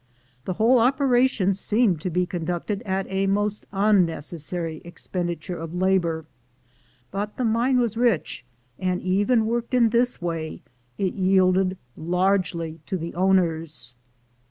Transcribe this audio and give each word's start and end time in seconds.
The 0.45 0.53
whole 0.53 0.79
opera 0.79 1.27
tion 1.27 1.53
seemed 1.53 2.01
to 2.01 2.09
be 2.09 2.25
conducted 2.25 2.81
at 2.87 3.05
a 3.07 3.27
most 3.27 3.67
unnecessary 3.71 4.81
expenditure 4.83 5.59
of 5.59 5.75
labor; 5.75 6.25
but 7.11 7.37
the 7.37 7.45
mine 7.45 7.79
was 7.79 7.95
rich, 7.95 8.43
and, 8.79 8.99
even 9.03 9.45
worked 9.45 9.75
in 9.75 9.89
this 9.89 10.19
way, 10.19 10.63
it 10.97 11.13
yielded 11.13 11.77
largely 11.95 12.79
to 12.87 12.97
the 12.97 13.13
owners. 13.13 13.93